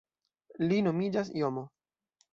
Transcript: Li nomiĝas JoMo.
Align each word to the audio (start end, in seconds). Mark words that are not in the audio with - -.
Li 0.71 0.79
nomiĝas 0.87 1.29
JoMo. 1.43 1.67